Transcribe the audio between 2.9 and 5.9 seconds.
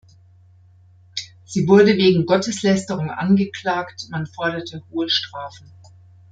angeklagt, man forderte hohe Strafen.